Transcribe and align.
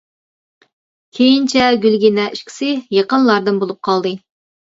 كېيىنچە 1.17 1.67
گۈلگىنە 1.83 2.25
ئىككىسى 2.33 2.71
يېقىنلاردىن 2.97 3.61
بولۇپ 3.67 3.83
قالدى. 3.91 4.17